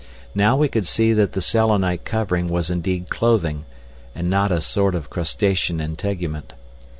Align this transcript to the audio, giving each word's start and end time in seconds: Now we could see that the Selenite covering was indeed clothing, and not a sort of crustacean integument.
Now 0.33 0.57
we 0.57 0.67
could 0.67 0.87
see 0.87 1.13
that 1.13 1.33
the 1.33 1.43
Selenite 1.43 2.05
covering 2.05 2.47
was 2.49 2.71
indeed 2.71 3.09
clothing, 3.09 3.65
and 4.15 4.31
not 4.31 4.51
a 4.51 4.59
sort 4.59 4.95
of 4.95 5.11
crustacean 5.11 5.79
integument. 5.79 6.53